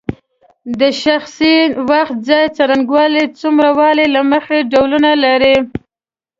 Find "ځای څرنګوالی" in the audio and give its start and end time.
2.29-3.23